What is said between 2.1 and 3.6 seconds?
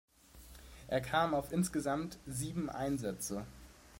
sieben Einsätze.